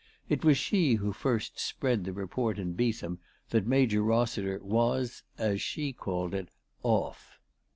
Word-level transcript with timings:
* 0.17 0.29
It 0.29 0.43
was 0.43 0.57
she 0.57 0.95
who 0.95 1.13
first 1.13 1.59
spread 1.59 2.05
the 2.05 2.11
report 2.11 2.57
in 2.57 2.73
Beetham 2.73 3.19
that 3.51 3.67
Major 3.67 4.01
Eossiter 4.01 4.59
was, 4.59 5.21
as 5.37 5.61
she 5.61 5.93
called 5.93 6.33
it," 6.33 6.49
off." 6.81 7.37